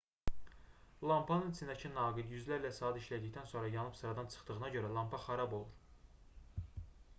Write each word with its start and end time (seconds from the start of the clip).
lampanın 1.11 1.51
içindəki 1.55 1.91
naqil 1.97 2.33
yüzlərlə 2.37 2.71
saat 2.79 2.97
işlədikdən 3.03 3.47
sonra 3.53 3.71
yanıb 3.77 4.01
sıradan 4.01 4.33
çıxdığına 4.37 4.75
görə 4.79 4.93
lampa 4.99 5.23
xarab 5.29 5.57
olur 5.61 6.75